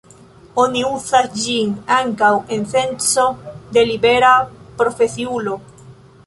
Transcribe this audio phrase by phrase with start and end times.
[0.61, 3.27] Oni uzas ĝin ankaŭ en senco
[3.77, 4.33] de libera
[4.81, 5.61] profesiulo.